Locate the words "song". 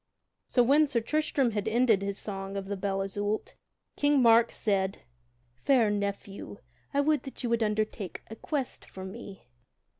2.17-2.57